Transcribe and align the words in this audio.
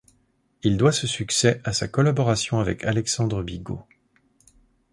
Il 0.63 0.77
doit 0.77 0.91
ce 0.91 1.05
succès 1.05 1.61
à 1.63 1.73
sa 1.73 1.87
collaboration 1.87 2.57
avec 2.59 2.83
Alexandre 2.85 3.43
Bigot. 3.43 3.85